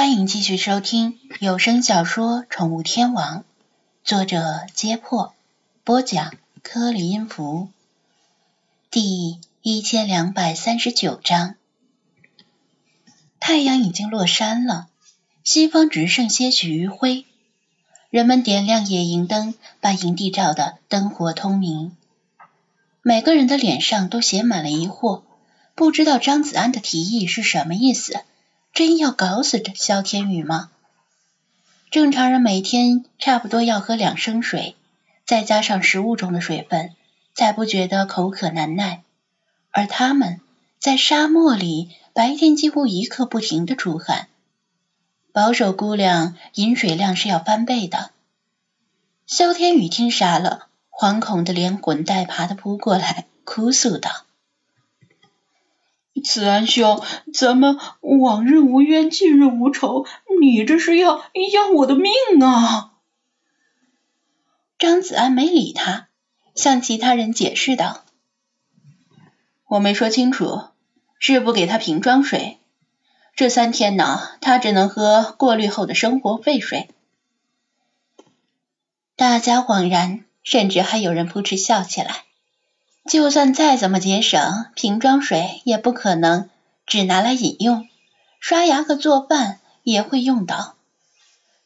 [0.00, 3.40] 欢迎继续收听有声小说《宠物天王》，
[4.02, 5.34] 作者：揭破，
[5.84, 7.68] 播讲：颗粒音符，
[8.90, 11.54] 第一千两百三十九章。
[13.40, 14.88] 太阳已经落山了，
[15.44, 17.26] 西方只剩些许余晖。
[18.08, 21.94] 人们点亮野营灯，把营地照得灯火通明。
[23.02, 25.24] 每个人的脸上都写满了疑惑，
[25.74, 28.24] 不知道张子安的提议是什么意思。
[28.72, 30.70] 真要搞死这萧天宇吗？
[31.90, 34.76] 正常人每天差不多要喝两升水，
[35.26, 36.94] 再加上食物中的水分，
[37.34, 39.02] 才不觉得口渴难耐。
[39.72, 40.40] 而他们
[40.78, 44.28] 在沙漠里，白天几乎一刻不停的出汗，
[45.32, 48.10] 保守估量饮水量是要翻倍的。
[49.26, 54.10] 萧天宇听傻了，惶恐的连滚带爬的扑过来，哭诉道。
[56.22, 57.02] 子安兄，
[57.32, 60.06] 咱们往日无冤，近日无仇，
[60.40, 61.18] 你这是要
[61.52, 62.92] 要我的命啊！
[64.78, 66.08] 张子安没理他，
[66.54, 68.04] 向其他人解释道
[69.68, 70.62] ：“我没说清楚，
[71.18, 72.58] 是不给他瓶装水。
[73.36, 76.88] 这三天呢，他只能喝过滤后的生活废水。”
[79.16, 82.24] 大家恍然，甚至还有人扑哧笑起来。
[83.10, 86.48] 就算再怎么节省，瓶装水也不可能
[86.86, 87.88] 只拿来饮用，
[88.38, 90.76] 刷牙和做饭也会用到。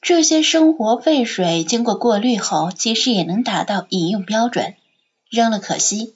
[0.00, 4.74] 这些生活废水经过过滤后，其实也能达到饮用标准，
[5.28, 6.14] 扔了可惜，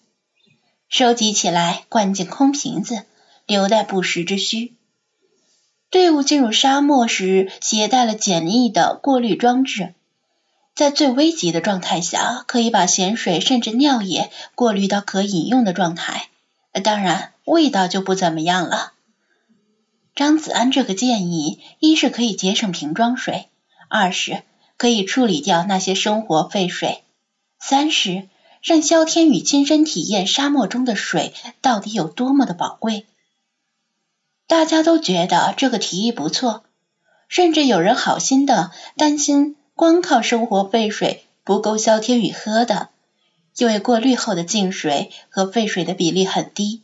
[0.89, 3.03] 收集起来灌进空瓶子，
[3.45, 4.79] 留待不时之需。
[5.91, 9.93] 队伍进入沙漠时，携带了简易的过滤装置。
[10.79, 16.29] 在最危急的状态下，可以把咸水甚至尿液过滤到可饮用的状态，
[16.85, 18.93] 当然味道就不怎么样了。
[20.15, 23.49] 张子安这个建议，一是可以节省瓶装水，
[23.89, 24.45] 二是
[24.77, 27.03] 可以处理掉那些生活废水，
[27.59, 28.29] 三是
[28.63, 33.05] 让萧天宇亲身体验沙漠中的水到底有多么的宝贵。
[34.47, 36.63] 大家都觉得这个提议不错，
[37.27, 39.57] 甚至有人好心的担心。
[39.79, 42.89] 光靠生活废水不够肖天宇喝的，
[43.57, 46.83] 因为过滤后的净水和废水的比例很低，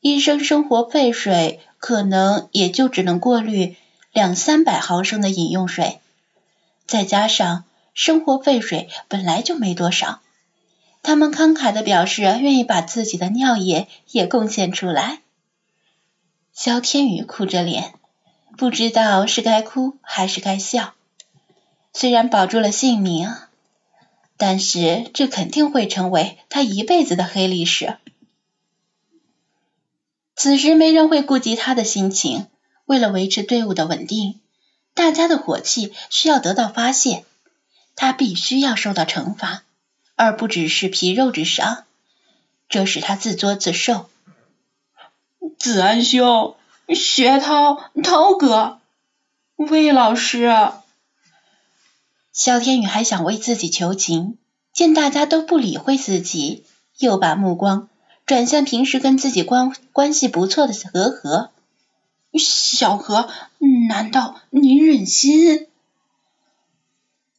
[0.00, 3.76] 一升生活废水可能也就只能过滤
[4.12, 6.00] 两三百毫升的饮用水，
[6.88, 7.62] 再加上
[7.94, 10.18] 生活废水本来就没多少，
[11.04, 15.20] 他们慷慨的表示愿意把自己的尿液也贡献出来。
[16.52, 17.94] 肖天宇哭着脸，
[18.56, 20.94] 不知道是该哭还是该笑。
[21.92, 23.32] 虽然保住了性命，
[24.36, 27.96] 但是这肯定会成为他一辈子的黑历史。
[30.36, 32.46] 此时没人会顾及他的心情，
[32.84, 34.38] 为了维持队伍的稳定，
[34.94, 37.24] 大家的火气需要得到发泄，
[37.96, 39.64] 他必须要受到惩罚，
[40.14, 41.84] 而不只是皮肉之伤，
[42.68, 44.08] 这是他自作自受。
[45.58, 46.54] 子安兄、
[46.94, 48.78] 学涛、涛哥、
[49.56, 50.70] 魏老师。
[52.32, 54.38] 萧天宇还想为自己求情，
[54.72, 56.64] 见大家都不理会自己，
[56.98, 57.88] 又把目光
[58.26, 61.50] 转向平时跟自己关关系不错的和和。
[62.38, 63.28] 小何，
[63.88, 65.66] 难道你忍心？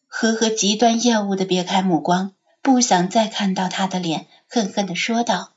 [0.08, 5.52] 和和极端厌恶的别开目光，不想再看到他的脸，恨恨的说道：“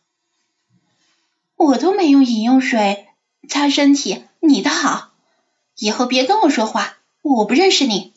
[1.57, 3.09] 我都没用饮用水
[3.49, 5.13] 擦身体，你的好，
[5.79, 8.12] 以后别跟我说话，我不认识你。”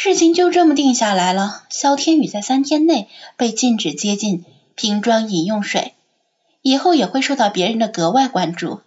[0.00, 1.64] 事情就这么定下来了。
[1.70, 4.44] 肖天宇在三天内被禁止接近
[4.76, 5.92] 瓶装饮用水，
[6.62, 8.80] 以后也会受到别人的格外关注。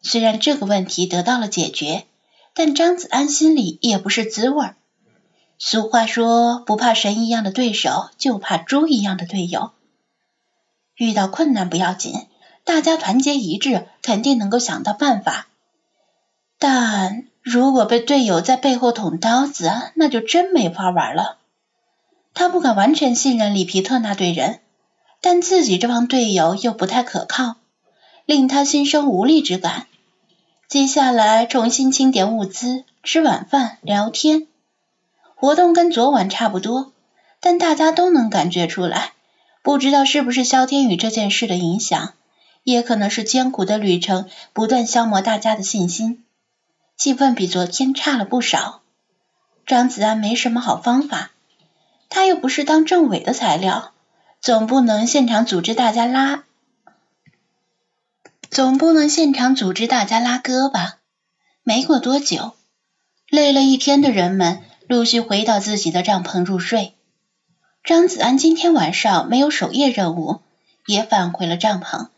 [0.00, 2.06] 虽然这个问题得到了解决，
[2.54, 4.70] 但张子安心里也不是滋味。
[5.58, 9.72] 俗话说，不怕神一样的对手，就怕猪一样的队友。
[10.96, 12.14] 遇到困难不要紧，
[12.64, 15.48] 大家团结一致，肯定能够想到办法。
[16.58, 17.26] 但……
[17.42, 21.38] 如果被队友在背后捅刀子，那就真没法玩了。
[22.34, 24.60] 他不敢完全信任里皮特那队人，
[25.20, 27.56] 但自己这帮队友又不太可靠，
[28.26, 29.86] 令他心生无力之感。
[30.68, 34.46] 接下来重新清点物资、吃晚饭、聊天，
[35.34, 36.92] 活动跟昨晚差不多，
[37.40, 39.12] 但大家都能感觉出来。
[39.62, 42.12] 不知道是不是萧天宇这件事的影响，
[42.62, 46.22] 也可能是艰苦的旅程不断消磨大家的信心。
[47.00, 48.82] 气氛比昨天差了不少。
[49.64, 51.30] 张子安没什么好方法，
[52.10, 53.94] 他又不是当政委的材料，
[54.42, 56.44] 总不能现场组织大家拉，
[58.50, 60.98] 总不能现场组织大家拉歌吧？
[61.62, 62.52] 没过多久，
[63.30, 66.92] 累了一天的人们陆续回到自己的帐篷入睡。
[67.82, 70.40] 张子安今天晚上没有守夜任务，
[70.84, 72.08] 也返回了帐篷，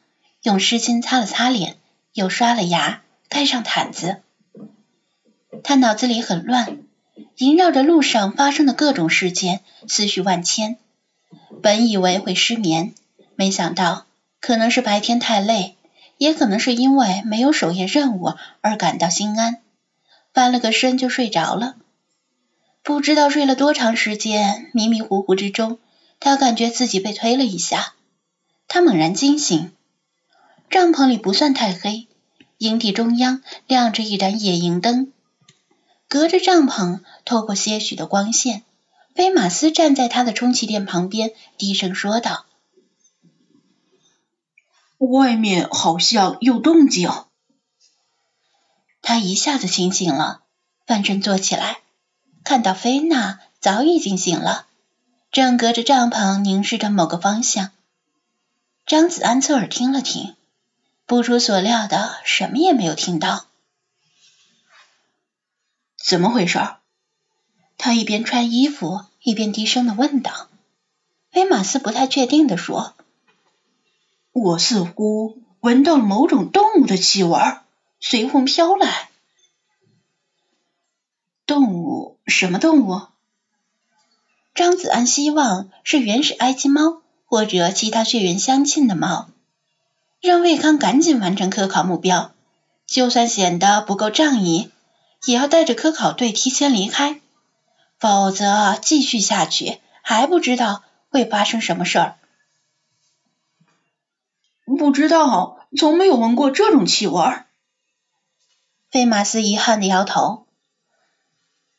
[0.43, 1.77] 用湿巾擦了擦脸，
[2.15, 4.23] 又刷了牙，盖上毯子。
[5.65, 6.79] 他脑子里很乱，
[7.37, 10.79] 萦绕着路上发生的各种事件，思绪万千。
[11.63, 12.95] 本以为会失眠，
[13.37, 14.07] 没想到
[14.41, 15.77] 可能是白天太累。
[16.19, 19.61] 也可能是因为没有守夜任务而感到心安，
[20.33, 21.75] 翻了个身就睡着了。
[22.85, 25.79] 不知道睡了多长时间，迷迷糊糊之中，
[26.21, 27.95] 他感觉自己被推了一下。
[28.69, 29.73] 他猛然惊醒，
[30.71, 32.07] 帐篷里不算太黑，
[32.59, 35.12] 营地中央亮着一盏野营灯，
[36.13, 38.65] 隔着帐篷透过些许的光线，
[39.15, 42.45] 菲马斯站在他的充气垫旁边，低声说道。
[44.99, 47.11] 外面好像有动静，
[49.01, 50.43] 他一下子清醒了，
[50.87, 51.79] 翻身坐起来，
[52.45, 54.67] 看到菲娜早已经醒了，
[55.31, 57.71] 正隔着帐篷凝视着某个方向。
[58.85, 60.37] 张子安侧耳听了听，
[61.07, 63.47] 不出所料的，什么也没有听到。
[66.05, 66.59] 怎么回事？
[67.79, 70.49] 他一边穿衣服一边低声的问道。
[71.33, 72.95] 威马斯不太确定的说。
[74.33, 77.39] 我似乎闻到了某种动物的气味，
[78.01, 79.11] 随风飘来。
[81.47, 82.19] 动物？
[82.27, 83.01] 什么动物？
[84.55, 89.29] 张子安希望是原始埃及猫或者其他血缘相近的猫。
[90.21, 92.33] 让魏康赶紧完成科考目标，
[92.87, 94.71] 就算显得不够仗义，
[95.25, 97.21] 也要带着科考队提前离开，
[97.99, 102.17] 否则继续下去还不知道会发生什么事儿。
[104.65, 107.23] 不知道，从没有闻过这种气味。
[108.91, 110.47] 费马斯遗憾的摇头。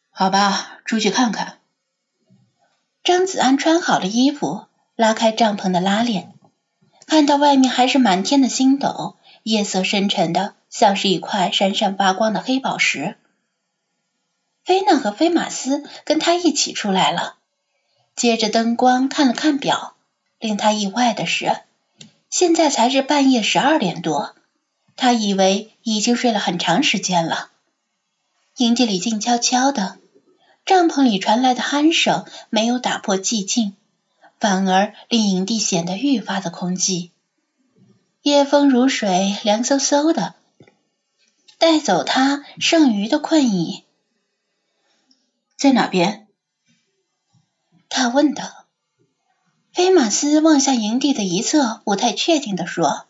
[0.09, 1.59] 好吧，出去看看。
[3.03, 6.33] 张子安穿好了衣服，拉开帐篷的拉链，
[7.05, 13.17] 看到外面还是满天的星斗，夜色深沉的像是一块闪闪发光的黑宝石。
[14.63, 17.35] 菲娜和菲马斯跟他一起出来了，
[18.15, 19.95] 借着灯光看了看表，
[20.39, 21.61] 令他意外的是。
[22.29, 24.35] 现在才是半夜十二点多，
[24.95, 27.49] 他以为已经睡了很长时间了。
[28.57, 29.97] 营地里静悄悄的，
[30.65, 33.75] 帐篷里传来的鼾声没有打破寂静，
[34.39, 37.09] 反而令营地显得愈发的空寂。
[38.21, 40.35] 夜风如水，凉飕飕的，
[41.57, 43.83] 带走他剩余的困意。
[45.63, 46.27] 在哪边？
[47.87, 48.65] 他问道。
[49.71, 53.07] 菲马斯望向营地的一侧，不太确定的说：“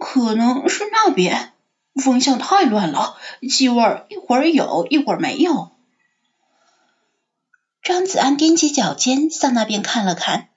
[0.00, 1.52] 可能是那边，
[1.94, 3.16] 风向太乱了，
[3.48, 5.70] 气味一会儿有，一会儿没有。”
[7.84, 10.48] 张子安踮起脚尖向那边看了看，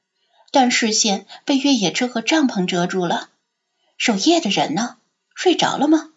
[0.50, 3.30] 但视线被越野车和帐篷遮住了。
[4.00, 4.98] 守夜的人呢？
[5.36, 6.10] 睡着了吗？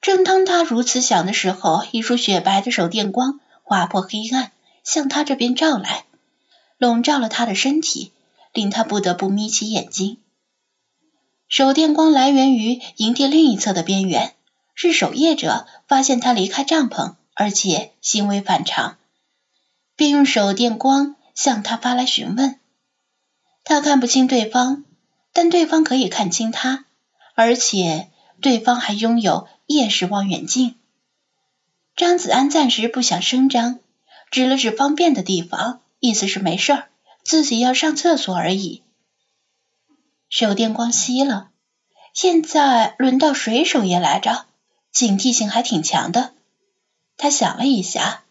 [0.00, 4.52] 正当他如此想的时候，一束雪白的手电光划破黑暗，
[4.84, 6.04] 向他这边照来。
[6.78, 8.12] 笼罩了他的身体，
[8.52, 10.18] 令他不得不眯起眼睛。
[11.48, 14.34] 手电光来源于营地另一侧的边缘，
[14.74, 18.98] 是守夜者发现他离开帐篷，而且行为反常，
[19.96, 22.60] 便用手电光向他发来询问。
[23.64, 24.84] 他看不清对方，
[25.32, 26.84] 但对方可以看清他，
[27.34, 28.10] 而且
[28.40, 30.74] 对方还拥有夜视望远镜。
[31.94, 33.80] 张子安暂时不想声张，
[34.30, 35.80] 指了指方便的地方。
[35.98, 36.88] 意思是没事儿，
[37.24, 38.82] 自己要上厕所而已。
[40.28, 41.48] 手电光熄了，
[42.12, 44.44] 现在轮到水手爷来着，
[44.92, 46.32] 警惕性还挺强的。
[47.16, 48.24] 他想了一下，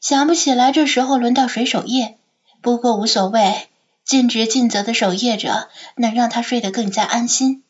[0.00, 2.18] 想不起来这时候轮到水手夜，
[2.60, 3.68] 不过无所谓，
[4.04, 7.62] 尽职尽责的守夜者能让他睡得更加安心。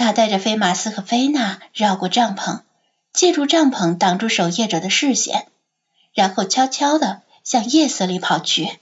[0.00, 2.62] 他带着菲马斯和菲娜绕过帐篷，
[3.12, 5.46] 借助帐篷挡住守夜者的视线，
[6.14, 7.20] 然后悄悄的。
[7.42, 8.78] 向夜色里跑去。